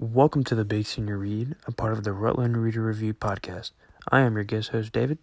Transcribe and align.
Welcome 0.00 0.44
to 0.44 0.54
the 0.54 0.64
Big 0.64 0.86
Senior 0.86 1.18
Read, 1.18 1.56
a 1.66 1.72
part 1.72 1.92
of 1.92 2.04
the 2.04 2.14
Rutland 2.14 2.56
Reader 2.56 2.82
Review 2.82 3.12
podcast. 3.12 3.72
I 4.08 4.20
am 4.20 4.34
your 4.34 4.44
guest 4.44 4.70
host, 4.70 4.92
David. 4.92 5.18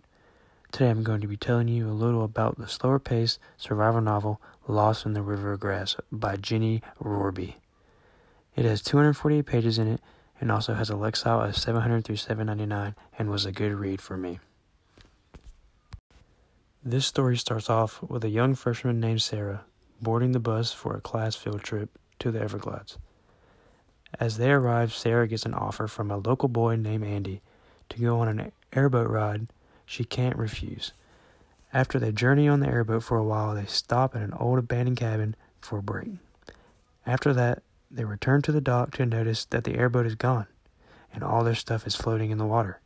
Today 0.71 0.91
I'm 0.91 1.01
going 1.01 1.19
to 1.21 1.27
be 1.27 1.35
telling 1.35 1.67
you 1.67 1.89
a 1.89 1.97
little 1.97 2.23
about 2.23 2.59
the 2.59 2.67
slower 2.67 2.99
paced 2.99 3.39
survival 3.57 4.01
novel 4.01 4.39
Lost 4.67 5.03
in 5.03 5.13
the 5.13 5.23
River 5.23 5.53
of 5.53 5.61
Grass 5.61 5.95
by 6.11 6.35
Ginny 6.35 6.83
Rorby. 7.03 7.55
It 8.55 8.65
has 8.65 8.83
248 8.83 9.47
pages 9.47 9.79
in 9.79 9.87
it 9.87 10.01
and 10.39 10.51
also 10.51 10.75
has 10.75 10.91
a 10.91 10.93
Lexile 10.93 11.49
of 11.49 11.57
700 11.57 12.05
through 12.05 12.17
799 12.17 12.93
and 13.17 13.31
was 13.31 13.47
a 13.47 13.51
good 13.51 13.73
read 13.73 13.99
for 13.99 14.15
me. 14.15 14.39
This 16.85 17.07
story 17.07 17.35
starts 17.35 17.67
off 17.67 18.03
with 18.03 18.23
a 18.23 18.29
young 18.29 18.53
freshman 18.53 18.99
named 18.99 19.23
Sarah 19.23 19.65
boarding 20.03 20.33
the 20.33 20.39
bus 20.39 20.71
for 20.71 20.95
a 20.95 21.01
class 21.01 21.35
field 21.35 21.63
trip 21.63 21.89
to 22.19 22.29
the 22.29 22.39
Everglades. 22.39 22.99
As 24.19 24.37
they 24.37 24.51
arrive, 24.51 24.93
Sarah 24.93 25.27
gets 25.27 25.45
an 25.45 25.53
offer 25.53 25.87
from 25.87 26.09
a 26.09 26.17
local 26.17 26.49
boy 26.49 26.75
named 26.75 27.03
Andy 27.03 27.41
to 27.89 27.99
go 27.99 28.19
on 28.19 28.27
an 28.27 28.51
airboat 28.73 29.09
ride 29.09 29.47
she 29.85 30.03
can't 30.03 30.35
refuse. 30.35 30.91
After 31.73 31.99
they 31.99 32.11
journey 32.11 32.47
on 32.47 32.59
the 32.59 32.67
airboat 32.67 33.03
for 33.03 33.17
a 33.17 33.23
while, 33.23 33.55
they 33.55 33.65
stop 33.65 34.15
at 34.15 34.21
an 34.21 34.33
old 34.33 34.59
abandoned 34.59 34.97
cabin 34.97 35.35
for 35.61 35.79
a 35.79 35.83
break. 35.83 36.09
After 37.05 37.33
that, 37.33 37.61
they 37.89 38.03
return 38.03 38.41
to 38.43 38.51
the 38.51 38.61
dock 38.61 38.91
to 38.91 39.05
notice 39.05 39.45
that 39.45 39.63
the 39.63 39.75
airboat 39.75 40.05
is 40.05 40.15
gone 40.15 40.47
and 41.13 41.23
all 41.23 41.43
their 41.43 41.55
stuff 41.55 41.87
is 41.87 41.95
floating 41.95 42.31
in 42.31 42.37
the 42.37 42.45
water. 42.45 42.79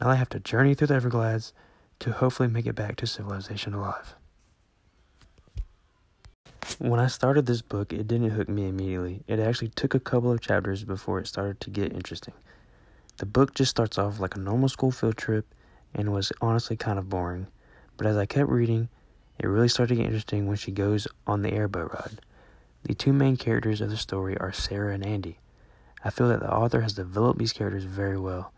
Now 0.00 0.10
they 0.10 0.16
have 0.16 0.28
to 0.30 0.40
journey 0.40 0.74
through 0.74 0.88
the 0.88 0.94
Everglades 0.94 1.52
to 2.00 2.12
hopefully 2.12 2.48
make 2.48 2.66
it 2.66 2.74
back 2.74 2.96
to 2.96 3.06
civilization 3.06 3.72
alive. 3.72 4.14
When 6.78 6.98
I 6.98 7.08
started 7.08 7.44
this 7.44 7.60
book, 7.60 7.92
it 7.92 8.08
didn't 8.08 8.30
hook 8.30 8.48
me 8.48 8.68
immediately. 8.68 9.22
It 9.28 9.38
actually 9.38 9.68
took 9.68 9.94
a 9.94 10.00
couple 10.00 10.32
of 10.32 10.40
chapters 10.40 10.82
before 10.82 11.18
it 11.18 11.26
started 11.26 11.60
to 11.60 11.70
get 11.70 11.92
interesting. 11.92 12.32
The 13.18 13.26
book 13.26 13.54
just 13.54 13.70
starts 13.70 13.98
off 13.98 14.18
like 14.18 14.34
a 14.34 14.40
normal 14.40 14.70
school 14.70 14.90
field 14.90 15.18
trip 15.18 15.46
and 15.94 16.12
was 16.12 16.32
honestly 16.40 16.76
kind 16.76 16.98
of 16.98 17.10
boring. 17.10 17.48
But 17.98 18.06
as 18.06 18.16
I 18.16 18.24
kept 18.24 18.48
reading, 18.48 18.88
it 19.38 19.46
really 19.46 19.68
started 19.68 19.94
to 19.94 20.00
get 20.00 20.06
interesting 20.06 20.46
when 20.46 20.56
she 20.56 20.72
goes 20.72 21.06
on 21.26 21.42
the 21.42 21.52
airboat 21.52 21.92
ride. 21.92 22.20
The 22.84 22.94
two 22.94 23.12
main 23.12 23.36
characters 23.36 23.82
of 23.82 23.90
the 23.90 23.96
story 23.98 24.36
are 24.38 24.52
Sarah 24.52 24.94
and 24.94 25.04
Andy. 25.04 25.38
I 26.02 26.08
feel 26.08 26.28
that 26.28 26.40
the 26.40 26.52
author 26.52 26.80
has 26.80 26.94
developed 26.94 27.38
these 27.38 27.52
characters 27.52 27.84
very 27.84 28.18
well. 28.18 28.52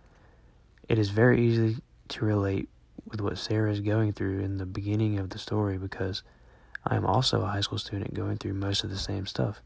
It 0.89 0.99
is 0.99 1.11
very 1.11 1.45
easy 1.45 1.79
to 2.09 2.25
relate 2.25 2.69
with 3.05 3.21
what 3.21 3.39
Sarah 3.39 3.73
is 3.73 3.81
going 3.81 4.13
through 4.13 4.41
in 4.41 4.59
the 4.59 4.67
beginning 4.67 5.19
of 5.19 5.31
the 5.31 5.39
story 5.39 5.77
because 5.77 6.23
I 6.87 6.97
am 6.97 7.05
also 7.05 7.43
a 7.43 7.47
high 7.47 7.61
school 7.61 7.79
student 7.79 8.15
going 8.15 8.37
through 8.37 8.55
most 8.55 8.85
of 8.85 8.91
the 8.91 8.99
same 8.99 9.27
stuff. 9.27 9.61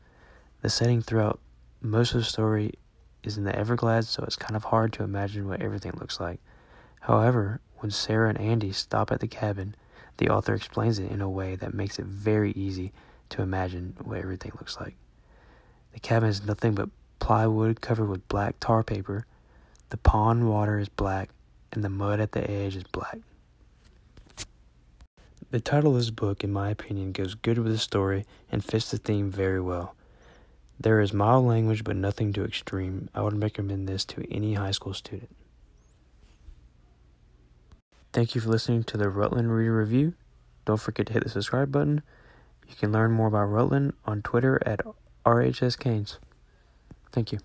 The 0.63 0.71
setting 0.71 1.03
throughout 1.03 1.39
most 1.83 2.15
of 2.15 2.21
the 2.21 2.25
story 2.25 2.75
is 3.23 3.37
in 3.37 3.45
the 3.45 3.55
Everglades, 3.55 4.09
so 4.09 4.25
it's 4.25 4.37
kind 4.37 4.57
of 4.57 4.65
hard 4.65 4.93
to 4.95 5.03
imagine 5.03 5.47
what 5.47 5.61
everything 5.61 5.93
looks 5.99 6.19
like. 6.19 6.41
However, 7.01 7.61
when 7.79 7.91
Sarah 7.91 8.31
and 8.31 8.41
Andy 8.41 8.73
stop 8.73 9.13
at 9.13 9.21
the 9.21 9.27
cabin, 9.27 9.75
the 10.17 10.29
author 10.29 10.55
explains 10.55 10.99
it 10.99 11.11
in 11.11 11.21
a 11.21 11.29
way 11.29 11.57
that 11.57 11.75
makes 11.75 11.99
it 11.99 12.07
very 12.07 12.53
easy 12.53 12.93
to 13.31 13.43
imagine 13.43 13.97
what 14.03 14.19
everything 14.19 14.53
looks 14.59 14.79
like. 14.81 14.97
The 15.93 16.01
cabin 16.01 16.29
is 16.29 16.45
nothing 16.45 16.75
but 16.75 16.89
plywood 17.19 17.81
covered 17.81 18.09
with 18.09 18.29
black 18.29 18.57
tar 18.61 18.83
paper. 18.83 19.27
The 19.91 19.97
pond 19.99 20.49
water 20.49 20.79
is 20.79 20.89
black, 20.89 21.31
and 21.73 21.85
the 21.85 21.89
mud 21.89 22.21
at 22.21 22.33
the 22.33 22.51
edge 22.51 22.77
is 22.77 22.85
black. 22.85 23.21
The 25.51 25.61
title 25.61 25.93
of 25.93 25.99
this 25.99 26.11
book, 26.11 26.45
in 26.45 26.53
my 26.53 26.71
opinion, 26.71 27.11
goes 27.11 27.35
good 27.35 27.59
with 27.59 27.73
the 27.73 27.79
story 27.79 28.25
and 28.53 28.65
fits 28.65 28.91
the 28.91 28.99
theme 28.99 29.33
very 29.33 29.61
well. 29.61 29.97
There 30.79 31.01
is 31.01 31.13
mild 31.13 31.45
language 31.45 31.83
but 31.83 31.97
nothing 31.97 32.33
too 32.33 32.45
extreme. 32.45 33.11
I 33.15 33.23
would 33.23 33.43
recommend 33.43 33.89
this 33.89 34.05
to 34.07 34.25
any 34.33 34.55
high 34.55 34.71
school 34.71 34.95
student. 34.95 35.35
Thank 38.13 38.35
you 38.35 38.41
for 38.41 38.49
listening 38.49 38.85
to 38.85 38.97
the 38.97 39.09
Rutland 39.09 39.53
Reader 39.53 39.77
Review. 39.77 40.15
Don't 40.65 40.81
forget 40.81 41.07
to 41.07 41.13
hit 41.13 41.25
the 41.25 41.31
subscribe 41.31 41.73
button. 41.73 42.03
You 42.69 42.77
can 42.77 42.93
learn 42.93 43.11
more 43.11 43.27
about 43.27 43.47
Rutland 43.47 43.95
on 44.05 44.23
Twitter 44.23 44.63
at 44.65 44.81
RHS 45.27 45.77
Canes. 45.77 46.21
Thank 47.11 47.33
you. 47.33 47.41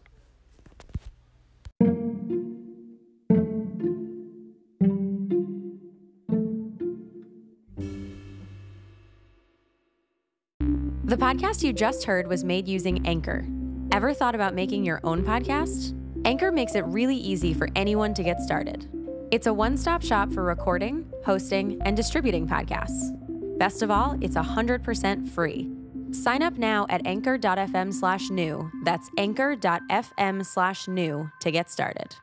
The 11.06 11.18
podcast 11.18 11.62
you 11.62 11.72
just 11.72 12.04
heard 12.06 12.26
was 12.28 12.44
made 12.44 12.68
using 12.68 13.06
Anchor. 13.06 13.46
Ever 13.92 14.12
thought 14.12 14.34
about 14.34 14.56
making 14.56 14.84
your 14.84 15.00
own 15.04 15.24
podcast? 15.24 15.96
Anchor 16.26 16.52
makes 16.52 16.74
it 16.74 16.84
really 16.86 17.16
easy 17.16 17.54
for 17.54 17.70
anyone 17.76 18.16
to 18.16 18.24
get 18.24 18.42
started. 18.42 18.90
It's 19.30 19.46
a 19.46 19.54
one 19.54 19.78
stop 19.78 20.02
shop 20.02 20.32
for 20.32 20.42
recording, 20.42 21.06
hosting, 21.24 21.80
and 21.84 21.96
distributing 21.96 22.48
podcasts. 22.48 23.16
Best 23.60 23.84
of 23.84 23.92
all, 23.92 24.18
it's 24.20 24.36
100% 24.36 25.30
free. 25.30 25.70
Sign 26.10 26.42
up 26.42 26.58
now 26.58 26.88
at 26.90 27.06
anchor.fm 27.06 27.94
slash 27.94 28.32
new. 28.32 28.72
That's 28.84 29.08
anchor.fm 29.20 30.44
slash 30.44 30.88
new 30.88 31.30
to 31.42 31.52
get 31.52 31.70
started. 31.70 32.16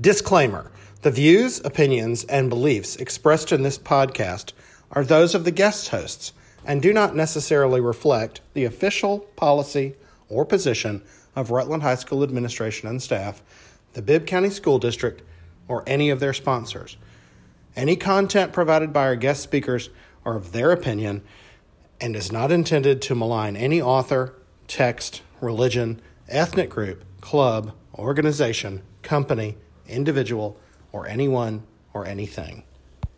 Disclaimer 0.00 0.72
The 1.02 1.10
views, 1.10 1.60
opinions, 1.62 2.24
and 2.24 2.48
beliefs 2.48 2.96
expressed 2.96 3.52
in 3.52 3.64
this 3.64 3.78
podcast 3.78 4.54
are 4.92 5.04
those 5.04 5.34
of 5.34 5.44
the 5.44 5.50
guest 5.50 5.90
hosts 5.90 6.32
and 6.64 6.82
do 6.82 6.92
not 6.92 7.16
necessarily 7.16 7.80
reflect 7.80 8.40
the 8.54 8.64
official 8.64 9.20
policy 9.36 9.94
or 10.28 10.44
position 10.44 11.02
of 11.34 11.50
Rutland 11.50 11.82
High 11.82 11.94
School 11.94 12.22
administration 12.22 12.88
and 12.88 13.02
staff, 13.02 13.42
the 13.92 14.02
Bibb 14.02 14.26
County 14.26 14.50
School 14.50 14.78
District, 14.78 15.22
or 15.68 15.82
any 15.86 16.10
of 16.10 16.20
their 16.20 16.32
sponsors. 16.32 16.96
Any 17.76 17.96
content 17.96 18.52
provided 18.52 18.92
by 18.92 19.06
our 19.06 19.16
guest 19.16 19.42
speakers 19.42 19.90
are 20.24 20.36
of 20.36 20.52
their 20.52 20.72
opinion 20.72 21.22
and 22.00 22.16
is 22.16 22.32
not 22.32 22.50
intended 22.50 23.00
to 23.02 23.14
malign 23.14 23.56
any 23.56 23.80
author, 23.80 24.34
text, 24.66 25.22
religion, 25.40 26.00
ethnic 26.28 26.70
group, 26.70 27.04
club, 27.20 27.72
organization, 27.94 28.82
company, 29.02 29.56
individual, 29.86 30.58
or 30.92 31.06
anyone 31.06 31.62
or 31.92 32.06
anything. 32.06 32.64